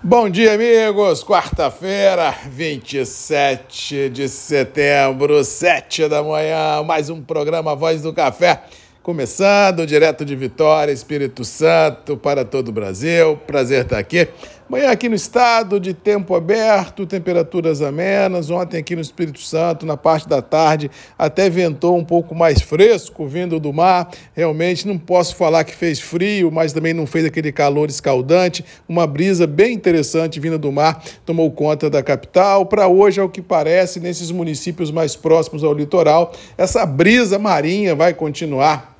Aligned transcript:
Bom 0.00 0.30
dia, 0.30 0.54
amigos! 0.54 1.24
Quarta-feira, 1.24 2.32
27 2.48 4.08
de 4.08 4.28
setembro, 4.28 5.42
7 5.42 6.08
da 6.08 6.22
manhã, 6.22 6.84
mais 6.84 7.10
um 7.10 7.20
programa 7.20 7.74
Voz 7.74 8.02
do 8.02 8.12
Café. 8.12 8.62
Começando 9.02 9.84
direto 9.84 10.24
de 10.24 10.36
Vitória, 10.36 10.92
Espírito 10.92 11.44
Santo, 11.44 12.16
para 12.16 12.44
todo 12.44 12.68
o 12.68 12.72
Brasil. 12.72 13.38
Prazer 13.44 13.82
estar 13.82 13.98
aqui. 13.98 14.28
Manhã 14.68 14.90
aqui 14.90 15.08
no 15.08 15.14
estado, 15.14 15.80
de 15.80 15.94
tempo 15.94 16.34
aberto, 16.34 17.06
temperaturas 17.06 17.80
amenas. 17.80 18.50
Ontem 18.50 18.76
aqui 18.76 18.94
no 18.94 19.00
Espírito 19.00 19.40
Santo, 19.40 19.86
na 19.86 19.96
parte 19.96 20.28
da 20.28 20.42
tarde, 20.42 20.90
até 21.18 21.48
ventou 21.48 21.96
um 21.96 22.04
pouco 22.04 22.34
mais 22.34 22.60
fresco, 22.60 23.26
vindo 23.26 23.58
do 23.58 23.72
mar. 23.72 24.10
Realmente 24.34 24.86
não 24.86 24.98
posso 24.98 25.34
falar 25.36 25.64
que 25.64 25.74
fez 25.74 25.98
frio, 25.98 26.50
mas 26.52 26.74
também 26.74 26.92
não 26.92 27.06
fez 27.06 27.24
aquele 27.24 27.50
calor 27.50 27.88
escaldante. 27.88 28.62
Uma 28.86 29.06
brisa 29.06 29.46
bem 29.46 29.72
interessante 29.72 30.38
vinda 30.38 30.58
do 30.58 30.70
mar 30.70 31.02
tomou 31.24 31.50
conta 31.50 31.88
da 31.88 32.02
capital. 32.02 32.66
Para 32.66 32.88
hoje, 32.88 33.18
ao 33.22 33.30
que 33.30 33.40
parece, 33.40 33.98
nesses 33.98 34.30
municípios 34.30 34.90
mais 34.90 35.16
próximos 35.16 35.64
ao 35.64 35.72
litoral, 35.72 36.34
essa 36.58 36.84
brisa 36.84 37.38
marinha 37.38 37.94
vai 37.94 38.12
continuar 38.12 38.97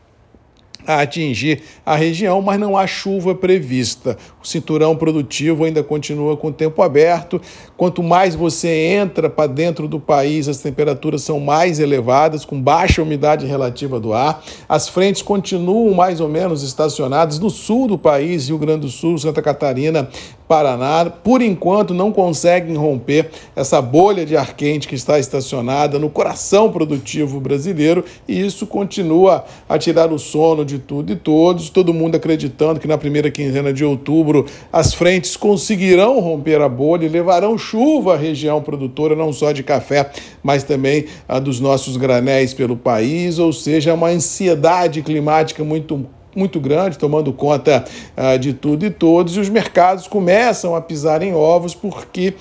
a 0.88 1.02
atingir 1.02 1.60
a 1.84 1.94
região, 1.94 2.40
mas 2.40 2.58
não 2.58 2.74
há 2.74 2.86
chuva 2.86 3.34
prevista. 3.34 4.16
O 4.42 4.46
cinturão 4.46 4.96
produtivo 4.96 5.64
ainda 5.64 5.82
continua 5.82 6.34
com 6.34 6.48
o 6.48 6.52
tempo 6.52 6.80
aberto. 6.80 7.38
Quanto 7.76 8.02
mais 8.02 8.34
você 8.34 8.68
entra 8.68 9.28
para 9.28 9.46
dentro 9.46 9.86
do 9.86 10.00
país, 10.00 10.48
as 10.48 10.58
temperaturas 10.62 11.20
são 11.22 11.38
mais 11.38 11.78
elevadas, 11.78 12.46
com 12.46 12.58
baixa 12.58 13.02
umidade 13.02 13.44
relativa 13.44 14.00
do 14.00 14.14
ar. 14.14 14.42
As 14.66 14.88
frentes 14.88 15.20
continuam 15.20 15.92
mais 15.92 16.20
ou 16.20 16.28
menos 16.28 16.62
estacionadas 16.62 17.38
no 17.38 17.50
sul 17.50 17.86
do 17.86 17.98
país, 17.98 18.48
Rio 18.48 18.56
Grande 18.56 18.86
do 18.86 18.88
Sul, 18.88 19.18
Santa 19.18 19.42
Catarina, 19.42 20.08
Paraná, 20.48 21.10
por 21.22 21.42
enquanto 21.42 21.92
não 21.92 22.10
conseguem 22.10 22.74
romper 22.74 23.28
essa 23.54 23.82
bolha 23.82 24.24
de 24.24 24.34
ar 24.34 24.54
quente 24.54 24.88
que 24.88 24.94
está 24.94 25.18
estacionada 25.18 25.98
no 25.98 26.08
coração 26.08 26.72
produtivo 26.72 27.38
brasileiro 27.38 28.02
e 28.26 28.40
isso 28.40 28.66
continua 28.66 29.44
a 29.68 29.76
tirar 29.76 30.10
o 30.10 30.18
sono 30.18 30.64
de 30.64 30.78
tudo 30.78 31.12
e 31.12 31.16
todos. 31.16 31.68
Todo 31.68 31.92
mundo 31.92 32.14
acreditando 32.14 32.80
que 32.80 32.88
na 32.88 32.96
primeira 32.96 33.30
quinzena 33.30 33.74
de 33.74 33.84
outubro 33.84 34.46
as 34.72 34.94
frentes 34.94 35.36
conseguirão 35.36 36.18
romper 36.18 36.62
a 36.62 36.68
bolha 36.68 37.04
e 37.04 37.08
levarão 37.10 37.58
chuva 37.58 38.14
à 38.14 38.16
região 38.16 38.62
produtora, 38.62 39.14
não 39.14 39.34
só 39.34 39.52
de 39.52 39.62
café, 39.62 40.10
mas 40.42 40.64
também 40.64 41.04
a 41.28 41.38
dos 41.38 41.60
nossos 41.60 41.98
granéis 41.98 42.54
pelo 42.54 42.76
país, 42.76 43.38
ou 43.38 43.52
seja, 43.52 43.92
uma 43.92 44.08
ansiedade 44.08 45.02
climática 45.02 45.62
muito 45.62 46.06
muito 46.38 46.60
grande, 46.60 46.96
tomando 46.96 47.32
conta 47.32 47.84
uh, 48.16 48.38
de 48.38 48.54
tudo 48.54 48.86
e 48.86 48.90
todos, 48.90 49.36
e 49.36 49.40
os 49.40 49.48
mercados 49.48 50.06
começam 50.06 50.74
a 50.74 50.80
pisar 50.80 51.20
em 51.22 51.34
ovos 51.34 51.74
porque 51.74 52.34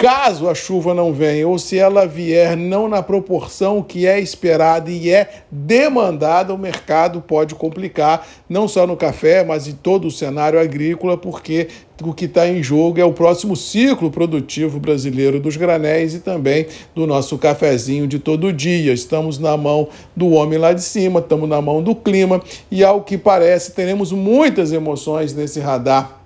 caso 0.00 0.48
a 0.48 0.54
chuva 0.54 0.94
não 0.94 1.12
venha 1.12 1.46
ou 1.46 1.58
se 1.58 1.76
ela 1.76 2.06
vier 2.06 2.56
não 2.56 2.88
na 2.88 3.02
proporção 3.02 3.82
que 3.82 4.06
é 4.06 4.18
esperada 4.18 4.90
e 4.90 5.10
é 5.10 5.28
demandada, 5.50 6.54
o 6.54 6.58
mercado 6.58 7.20
pode 7.20 7.54
complicar, 7.54 8.26
não 8.48 8.66
só 8.66 8.86
no 8.86 8.96
café, 8.96 9.44
mas 9.44 9.68
em 9.68 9.74
todo 9.74 10.08
o 10.08 10.10
cenário 10.10 10.58
agrícola, 10.58 11.18
porque 11.18 11.68
o 12.02 12.14
que 12.14 12.24
está 12.24 12.48
em 12.48 12.62
jogo 12.62 12.98
é 12.98 13.04
o 13.04 13.12
próximo 13.12 13.54
ciclo 13.54 14.10
produtivo 14.10 14.80
brasileiro 14.80 15.38
dos 15.38 15.58
granéis 15.58 16.14
e 16.14 16.20
também 16.20 16.66
do 16.94 17.06
nosso 17.06 17.36
cafezinho 17.36 18.06
de 18.06 18.18
todo 18.18 18.54
dia. 18.54 18.94
Estamos 18.94 19.38
na 19.38 19.54
mão 19.54 19.86
do 20.16 20.30
homem 20.30 20.58
lá 20.58 20.72
de 20.72 20.82
cima, 20.82 21.20
estamos 21.20 21.46
na 21.46 21.60
mão 21.60 21.82
do 21.82 21.94
clima 21.94 22.40
e, 22.70 22.82
ao 22.82 23.02
que 23.02 23.18
parece, 23.18 23.72
teremos 23.72 24.12
muitas 24.12 24.72
emoções 24.72 25.34
nesse 25.34 25.60
radar 25.60 26.19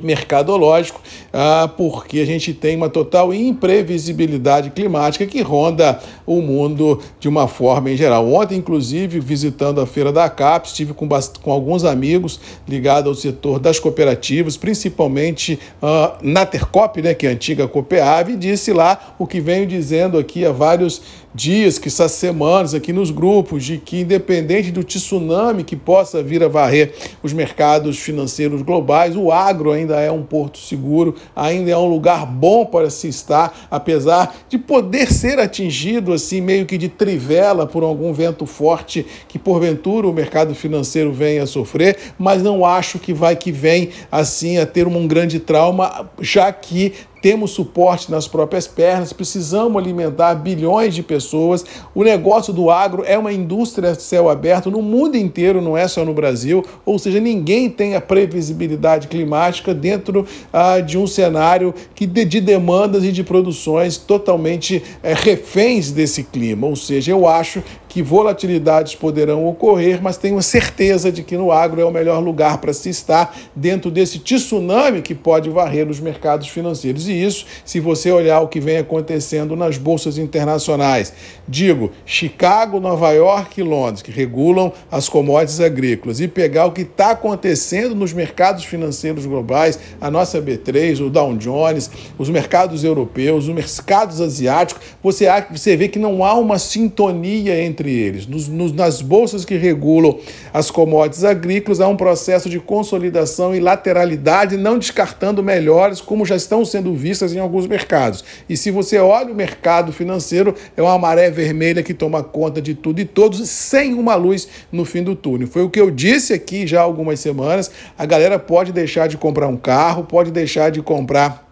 mercadológico, 0.00 1.00
ah, 1.32 1.70
porque 1.76 2.20
a 2.20 2.26
gente 2.26 2.52
tem 2.52 2.76
uma 2.76 2.88
total 2.88 3.32
imprevisibilidade 3.32 4.70
climática 4.70 5.26
que 5.26 5.40
ronda 5.40 5.98
o 6.26 6.40
mundo 6.40 7.00
de 7.18 7.28
uma 7.28 7.48
forma 7.48 7.90
em 7.90 7.96
geral. 7.96 8.30
Ontem, 8.32 8.56
inclusive, 8.56 9.20
visitando 9.20 9.80
a 9.80 9.86
feira 9.86 10.12
da 10.12 10.28
CAP, 10.28 10.66
estive 10.66 10.94
com, 10.94 11.08
com 11.42 11.52
alguns 11.52 11.84
amigos 11.84 12.40
ligados 12.66 13.08
ao 13.08 13.14
setor 13.14 13.58
das 13.58 13.78
cooperativas, 13.78 14.56
principalmente 14.56 15.58
uh, 15.82 16.16
na 16.22 16.46
Tercop, 16.46 17.00
né, 17.00 17.14
que 17.14 17.26
é 17.26 17.30
a 17.30 17.32
antiga 17.32 17.68
Copeave, 17.68 18.32
e 18.32 18.36
disse 18.36 18.72
lá 18.72 19.14
o 19.18 19.26
que 19.26 19.40
venho 19.40 19.66
dizendo 19.66 20.18
aqui 20.18 20.44
há 20.44 20.52
vários 20.52 21.02
dias, 21.34 21.78
que 21.78 21.88
essas 21.88 22.12
semanas 22.12 22.74
aqui 22.74 22.92
nos 22.92 23.10
grupos, 23.10 23.64
de 23.64 23.78
que 23.78 24.00
independente 24.00 24.70
do 24.70 24.84
tsunami 24.84 25.64
que 25.64 25.76
possa 25.76 26.22
vir 26.22 26.42
a 26.42 26.48
varrer 26.48 26.92
os 27.22 27.32
mercados 27.32 27.98
financeiros 27.98 28.62
globais, 28.62 29.16
o 29.16 29.32
agro 29.32 29.72
ainda 29.72 30.00
é 30.00 30.10
um 30.10 30.22
porto 30.22 30.58
seguro, 30.58 31.14
ainda 31.34 31.70
é 31.70 31.76
um 31.76 31.88
lugar 31.88 32.26
bom 32.26 32.66
para 32.66 32.90
se 32.90 33.08
estar, 33.08 33.66
apesar 33.70 34.34
de 34.48 34.58
poder 34.58 35.12
ser 35.12 35.38
atingido 35.38 36.12
assim 36.12 36.40
meio 36.40 36.66
que 36.66 36.76
de 36.76 36.88
trivela 36.88 37.66
por 37.66 37.82
algum 37.82 38.12
vento 38.12 38.46
forte 38.46 39.06
que 39.28 39.38
porventura 39.38 40.06
o 40.06 40.12
mercado 40.12 40.54
financeiro 40.54 41.12
venha 41.12 41.44
a 41.44 41.46
sofrer, 41.46 41.96
mas 42.18 42.42
não 42.42 42.64
acho 42.64 42.98
que 42.98 43.12
vai 43.12 43.36
que 43.36 43.50
vem 43.50 43.90
assim 44.10 44.58
a 44.58 44.66
ter 44.66 44.86
um 44.86 45.06
grande 45.06 45.40
trauma, 45.40 46.10
já 46.20 46.52
que 46.52 46.92
temos 47.22 47.52
suporte 47.52 48.10
nas 48.10 48.26
próprias 48.26 48.66
pernas, 48.66 49.12
precisamos 49.12 49.80
alimentar 49.80 50.34
bilhões 50.34 50.92
de 50.92 51.04
pessoas. 51.04 51.64
O 51.94 52.02
negócio 52.02 52.52
do 52.52 52.68
agro 52.68 53.04
é 53.06 53.16
uma 53.16 53.32
indústria 53.32 53.92
de 53.92 54.02
céu 54.02 54.28
aberto 54.28 54.72
no 54.72 54.82
mundo 54.82 55.16
inteiro, 55.16 55.62
não 55.62 55.76
é 55.76 55.86
só 55.86 56.04
no 56.04 56.12
Brasil, 56.12 56.64
ou 56.84 56.98
seja, 56.98 57.20
ninguém 57.20 57.70
tem 57.70 57.94
a 57.94 58.00
previsibilidade 58.00 59.06
climática 59.06 59.72
dentro 59.72 60.26
ah, 60.52 60.80
de 60.80 60.98
um 60.98 61.06
cenário 61.06 61.72
que 61.94 62.06
de, 62.06 62.24
de, 62.24 62.40
demandas 62.40 63.04
e 63.04 63.12
de 63.12 63.22
produções 63.22 63.96
totalmente 63.96 64.82
é, 65.00 65.14
reféns 65.14 65.92
desse 65.92 66.24
clima. 66.24 66.66
Ou 66.66 66.74
seja, 66.74 67.12
eu 67.12 67.28
acho 67.28 67.62
que 67.92 68.02
volatilidades 68.02 68.94
poderão 68.94 69.46
ocorrer, 69.46 70.00
mas 70.02 70.16
tenho 70.16 70.40
certeza 70.40 71.12
de 71.12 71.22
que 71.22 71.36
no 71.36 71.52
agro 71.52 71.78
é 71.78 71.84
o 71.84 71.90
melhor 71.90 72.20
lugar 72.24 72.56
para 72.56 72.72
se 72.72 72.88
estar 72.88 73.36
dentro 73.54 73.90
desse 73.90 74.18
tsunami 74.18 75.02
que 75.02 75.14
pode 75.14 75.50
varrer 75.50 75.86
os 75.90 76.00
mercados 76.00 76.48
financeiros. 76.48 77.06
E 77.06 77.12
isso, 77.12 77.44
se 77.66 77.80
você 77.80 78.10
olhar 78.10 78.40
o 78.40 78.48
que 78.48 78.60
vem 78.60 78.78
acontecendo 78.78 79.54
nas 79.54 79.76
bolsas 79.76 80.16
internacionais, 80.16 81.12
digo, 81.46 81.92
Chicago, 82.06 82.80
Nova 82.80 83.12
York 83.12 83.60
e 83.60 83.62
Londres, 83.62 84.00
que 84.00 84.10
regulam 84.10 84.72
as 84.90 85.06
commodities 85.06 85.60
agrícolas, 85.60 86.18
e 86.18 86.26
pegar 86.26 86.64
o 86.64 86.72
que 86.72 86.82
está 86.82 87.10
acontecendo 87.10 87.94
nos 87.94 88.14
mercados 88.14 88.64
financeiros 88.64 89.26
globais, 89.26 89.78
a 90.00 90.10
nossa 90.10 90.40
B3, 90.40 91.04
o 91.04 91.10
Dow 91.10 91.36
Jones, 91.36 91.90
os 92.16 92.30
mercados 92.30 92.84
europeus, 92.84 93.48
os 93.48 93.54
mercados 93.54 94.18
asiáticos, 94.18 94.82
você, 95.02 95.26
você 95.50 95.76
vê 95.76 95.88
que 95.88 95.98
não 95.98 96.24
há 96.24 96.32
uma 96.32 96.58
sintonia 96.58 97.62
entre 97.62 97.81
entre 97.82 97.92
eles. 97.92 98.26
Nos, 98.26 98.48
nos, 98.48 98.72
nas 98.72 99.02
bolsas 99.02 99.44
que 99.44 99.56
regulam 99.56 100.18
as 100.54 100.70
commodities 100.70 101.24
agrícolas, 101.24 101.80
há 101.80 101.88
um 101.88 101.96
processo 101.96 102.48
de 102.48 102.60
consolidação 102.60 103.54
e 103.54 103.60
lateralidade, 103.60 104.56
não 104.56 104.78
descartando 104.78 105.42
melhores, 105.42 106.00
como 106.00 106.24
já 106.24 106.36
estão 106.36 106.64
sendo 106.64 106.94
vistas 106.94 107.34
em 107.34 107.40
alguns 107.40 107.66
mercados. 107.66 108.24
E 108.48 108.56
se 108.56 108.70
você 108.70 108.98
olha 108.98 109.32
o 109.32 109.34
mercado 109.34 109.92
financeiro, 109.92 110.54
é 110.76 110.82
uma 110.82 110.98
maré 110.98 111.30
vermelha 111.30 111.82
que 111.82 111.92
toma 111.92 112.22
conta 112.22 112.62
de 112.62 112.74
tudo 112.74 113.00
e 113.00 113.04
todos, 113.04 113.48
sem 113.48 113.94
uma 113.94 114.14
luz 114.14 114.48
no 114.70 114.84
fim 114.84 115.02
do 115.02 115.16
túnel. 115.16 115.48
Foi 115.48 115.62
o 115.62 115.70
que 115.70 115.80
eu 115.80 115.90
disse 115.90 116.32
aqui 116.32 116.66
já 116.66 116.80
há 116.80 116.84
algumas 116.84 117.18
semanas. 117.20 117.70
A 117.98 118.06
galera 118.06 118.38
pode 118.38 118.72
deixar 118.72 119.08
de 119.08 119.16
comprar 119.16 119.48
um 119.48 119.56
carro, 119.56 120.04
pode 120.04 120.30
deixar 120.30 120.70
de 120.70 120.80
comprar 120.80 121.51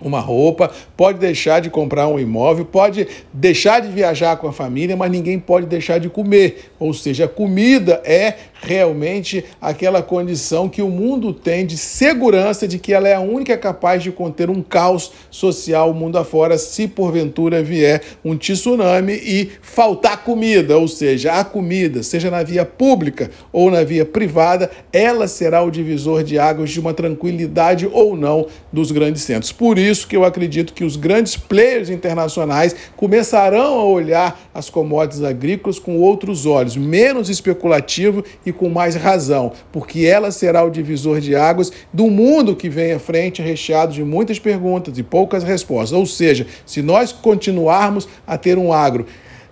uma 0.00 0.20
roupa, 0.20 0.70
pode 0.96 1.18
deixar 1.18 1.60
de 1.60 1.70
comprar 1.70 2.06
um 2.06 2.18
imóvel, 2.18 2.64
pode 2.64 3.06
deixar 3.32 3.80
de 3.80 3.88
viajar 3.88 4.36
com 4.36 4.46
a 4.46 4.52
família, 4.52 4.96
mas 4.96 5.10
ninguém 5.10 5.38
pode 5.38 5.66
deixar 5.66 5.98
de 5.98 6.08
comer. 6.08 6.70
Ou 6.78 6.92
seja, 6.92 7.24
a 7.24 7.28
comida 7.28 8.00
é 8.04 8.34
realmente 8.60 9.44
aquela 9.60 10.02
condição 10.02 10.68
que 10.68 10.82
o 10.82 10.88
mundo 10.88 11.32
tem 11.32 11.66
de 11.66 11.76
segurança 11.76 12.66
de 12.66 12.78
que 12.78 12.92
ela 12.92 13.08
é 13.08 13.14
a 13.14 13.20
única 13.20 13.56
capaz 13.56 14.02
de 14.02 14.10
conter 14.10 14.50
um 14.50 14.62
caos 14.62 15.12
social 15.30 15.94
mundo 15.94 16.18
afora 16.18 16.58
se 16.58 16.86
porventura 16.86 17.62
vier 17.62 18.02
um 18.24 18.36
tsunami 18.36 19.14
e 19.14 19.50
faltar 19.60 20.24
comida, 20.24 20.78
ou 20.78 20.88
seja, 20.88 21.32
a 21.34 21.44
comida, 21.44 22.02
seja 22.02 22.30
na 22.30 22.42
via 22.42 22.64
pública 22.64 23.30
ou 23.52 23.70
na 23.70 23.82
via 23.82 24.04
privada, 24.04 24.70
ela 24.92 25.26
será 25.26 25.62
o 25.62 25.70
divisor 25.70 26.22
de 26.22 26.38
águas 26.38 26.70
de 26.70 26.80
uma 26.80 26.92
tranquilidade 26.92 27.88
ou 27.90 28.16
não 28.16 28.46
dos 28.72 28.90
grandes 28.90 29.22
centros. 29.22 29.52
Por 29.52 29.78
isso 29.78 29.85
que 29.94 30.16
eu 30.16 30.24
acredito 30.24 30.72
que 30.72 30.84
os 30.84 30.96
grandes 30.96 31.36
players 31.36 31.88
internacionais 31.90 32.74
começarão 32.96 33.78
a 33.78 33.84
olhar 33.84 34.40
as 34.52 34.68
commodities 34.68 35.22
agrícolas 35.22 35.78
com 35.78 35.98
outros 35.98 36.46
olhos, 36.46 36.76
menos 36.76 37.28
especulativo 37.28 38.24
e 38.44 38.52
com 38.52 38.68
mais 38.68 38.94
razão, 38.94 39.52
porque 39.70 40.04
ela 40.04 40.30
será 40.30 40.64
o 40.64 40.70
divisor 40.70 41.20
de 41.20 41.36
águas 41.36 41.70
do 41.92 42.10
mundo 42.10 42.56
que 42.56 42.68
vem 42.68 42.92
à 42.92 42.98
frente, 42.98 43.42
recheado 43.42 43.92
de 43.92 44.02
muitas 44.02 44.38
perguntas 44.38 44.96
e 44.98 45.02
poucas 45.02 45.44
respostas. 45.44 45.92
Ou 45.92 46.06
seja, 46.06 46.46
se 46.64 46.82
nós 46.82 47.12
continuarmos 47.12 48.08
a 48.26 48.36
ter 48.36 48.58
um 48.58 48.72
agro 48.72 49.06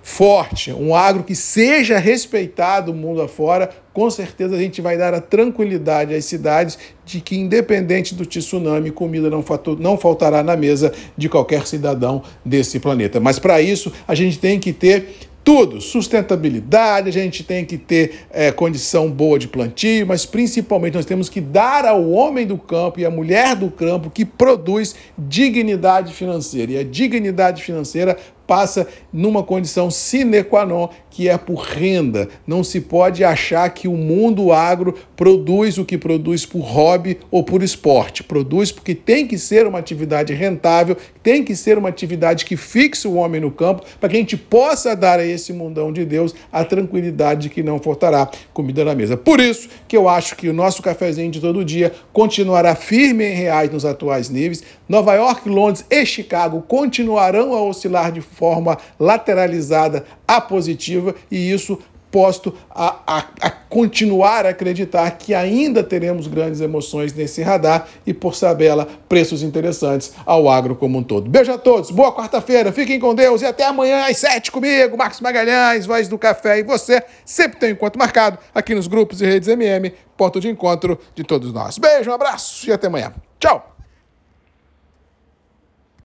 forte, 0.07 0.71
um 0.71 0.95
agro 0.95 1.25
que 1.25 1.35
seja 1.35 1.99
respeitado 1.99 2.93
mundo 2.93 3.23
afora, 3.23 3.71
com 3.91 4.11
certeza 4.11 4.55
a 4.55 4.59
gente 4.59 4.83
vai 4.83 4.99
dar 4.99 5.15
a 5.15 5.21
tranquilidade 5.21 6.15
às 6.15 6.27
cidades 6.27 6.79
de 7.07 7.23
que, 7.23 7.35
independente 7.39 8.15
do 8.15 8.27
tsunami, 8.27 8.91
comida 8.91 9.31
não, 9.31 9.43
não 9.81 9.97
faltará 9.97 10.43
na 10.43 10.57
mesa 10.57 10.93
de 11.17 11.27
qualquer 11.27 11.67
cidadão 11.67 12.23
desse 12.45 12.79
planeta. 12.79 13.19
Mas 13.19 13.39
para 13.39 13.63
isso, 13.63 13.91
a 14.07 14.15
gente 14.15 14.39
tem 14.39 14.61
que 14.61 14.75
ter 14.75 15.09
tudo, 15.45 15.81
sustentabilidade, 15.81 17.09
a 17.09 17.13
gente 17.13 17.45
tem 17.45 17.65
que 17.67 17.77
ter 17.77 18.27
é, 18.31 18.51
condição 18.51 19.11
boa 19.11 19.39
de 19.39 19.47
plantio, 19.47 20.07
mas 20.07 20.25
principalmente 20.25 20.95
nós 20.95 21.05
temos 21.05 21.29
que 21.29 21.41
dar 21.41 21.85
ao 21.85 22.11
homem 22.11 22.47
do 22.47 22.57
campo 22.57 22.99
e 22.99 23.05
à 23.05 23.11
mulher 23.11 23.55
do 23.55 23.71
campo 23.71 24.11
que 24.11 24.25
produz 24.25 24.95
dignidade 25.19 26.15
financeira. 26.15 26.73
E 26.73 26.79
a 26.79 26.83
dignidade 26.83 27.63
financeira 27.63 28.17
passa 28.47 28.87
numa 29.13 29.43
condição 29.43 29.91
sine 29.91 30.43
qua 30.43 30.65
non, 30.67 30.89
que 31.11 31.29
é 31.29 31.39
por 31.39 31.61
renda. 31.61 32.29
Não 32.47 32.65
se 32.65 32.81
pode 32.81 33.23
achar 33.23 33.69
que 33.71 33.87
o 33.87 33.97
mundo 33.97 34.53
agro 34.53 34.95
produz 35.17 35.79
o 35.79 35.85
que 35.85 35.97
produz 35.97 36.45
por 36.45 36.61
hobby 36.61 37.19
ou 37.31 37.43
por 37.45 37.63
esporte. 37.63 38.23
Produz 38.23 38.73
porque 38.73 38.95
tem 38.95 39.27
que 39.27 39.39
ser 39.39 39.67
uma 39.67 39.79
atividade 39.79 40.33
rentável, 40.33 40.97
tem 41.23 41.45
que 41.45 41.55
ser 41.55 41.79
uma 41.79 41.89
atividade 41.89 42.45
que 42.45 42.57
fixe 42.57 43.07
o 43.07 43.15
homem 43.15 43.41
no 43.41 43.51
campo, 43.51 43.85
para 44.01 44.09
que 44.09 44.17
a 44.17 44.21
gente 44.21 44.37
possa 44.37 44.97
dar 44.97 45.19
a 45.19 45.25
esse 45.25 45.53
mundão 45.53 45.93
de 45.93 46.05
Deus 46.05 46.35
a 46.53 46.65
tranquilidade 46.65 47.43
de 47.43 47.51
que 47.51 47.63
não 47.63 47.79
faltará 47.79 48.29
comida 48.53 48.85
na 48.85 48.95
mesa. 48.95 49.17
Por 49.17 49.41
isso 49.41 49.69
que 49.87 49.97
eu 49.97 50.09
acho 50.09 50.37
que 50.37 50.49
o 50.49 50.53
nosso 50.53 50.83
cafezinho 50.83 51.31
de 51.31 51.41
todo 51.41 51.65
dia 51.65 51.93
continuará 52.13 52.75
firme 52.75 53.25
em 53.25 53.35
reais 53.35 53.71
nos 53.71 53.85
atuais 53.85 54.29
níveis. 54.29 54.63
Nova 54.89 55.15
York, 55.15 55.49
Londres 55.49 55.85
e 55.91 56.05
Chicago 56.05 56.63
continuarão 56.67 57.55
a 57.55 57.63
oscilar 57.63 58.13
de 58.13 58.21
forma 58.35 58.77
lateralizada 58.99 60.05
a 60.27 60.41
positiva 60.41 61.15
e 61.31 61.51
isso 61.51 61.79
posto 62.15 62.55
a, 62.71 63.01
a, 63.05 63.19
a, 63.41 63.51
continuar 63.51 64.47
a 64.47 64.51
acreditar 64.51 65.11
que 65.19 65.35
ainda 65.35 65.83
teremos 65.83 66.29
grandes 66.29 66.61
emoções 66.61 67.13
nesse 67.13 67.43
radar 67.43 67.89
e, 68.07 68.15
por 68.15 68.39
tabela, 68.39 68.87
preços 69.09 69.43
interessantes 69.43 70.13
ao 70.25 70.49
agro 70.49 70.77
como 70.77 70.97
um 70.97 71.03
todo. 71.03 71.29
Beijo 71.29 71.51
a 71.51 71.59
todos, 71.59 71.91
boa 71.91 72.15
quarta-feira, 72.15 72.71
fiquem 72.71 73.01
com 73.01 73.17
Deus 73.17 73.43
e 73.43 73.47
até 73.47 73.67
amanhã 73.67 74.05
às 74.09 74.17
sete 74.19 74.53
comigo, 74.53 74.97
Marcos 74.97 75.21
Magalhães, 75.21 75.87
Voz 75.87 76.07
do 76.07 76.17
Café 76.17 76.61
e 76.61 76.63
você 76.63 77.03
sempre 77.25 77.59
tem 77.59 77.71
um 77.71 77.73
encontro 77.73 77.99
marcado 77.99 78.39
aqui 78.55 78.77
nos 78.77 78.87
grupos 78.87 79.21
e 79.21 79.27
redes 79.27 79.49
MM, 79.49 79.93
ponto 80.17 80.39
de 80.39 80.49
encontro 80.49 80.97
de 81.17 81.25
todos 81.25 81.53
nós. 81.53 81.79
Beijo, 81.79 82.13
um 82.13 82.15
abraço 82.15 82.71
e 82.71 82.73
até 82.73 82.87
amanhã. 82.87 83.13
Tchau! 83.41 83.74